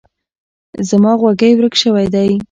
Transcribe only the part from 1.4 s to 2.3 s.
ورک شوی ده.